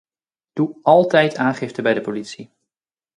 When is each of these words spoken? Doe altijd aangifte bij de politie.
Doe 0.53 0.75
altijd 0.81 1.35
aangifte 1.37 1.81
bij 1.81 1.93
de 1.93 2.01
politie. 2.01 2.49